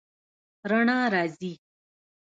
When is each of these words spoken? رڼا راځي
رڼا 0.69 0.97
راځي 1.13 1.51